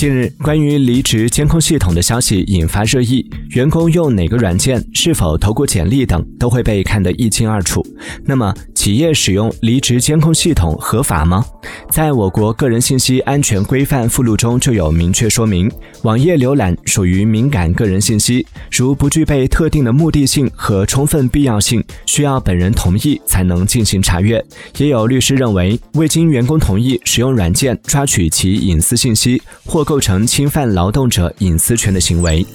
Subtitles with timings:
[0.00, 7.86] 近日，关于离职监控系统的消息引发热议，员工用哪个软件、是否投过简历等都会被看得一清二楚。
[8.24, 11.44] 那么，企业使用离职监控系统合法吗？
[11.90, 15.70] 在我国个人信息安全规范附录中就有明确说明，
[16.00, 24.42] 网页浏览属于敏感个人信息，如不具备特定的目的性和充分必要性，需要本人同意才能进行查阅。
[24.78, 32.46] 也有律师认为，未经员工同意使用软件抓取其隐私信息或构成侵犯劳动者隐私权的行为。